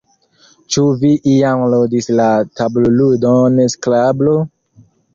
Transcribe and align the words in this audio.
Ĉu 0.75 0.85
vi 1.03 1.11
iam 1.33 1.61
ludis 1.75 2.11
la 2.21 2.27
tabulludon 2.63 3.63
Skrablo? 3.79 4.39